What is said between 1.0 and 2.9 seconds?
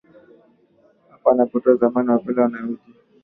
hapa anatoa mtazamo wake lakini anahoji